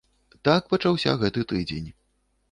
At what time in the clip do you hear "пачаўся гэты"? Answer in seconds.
0.71-1.43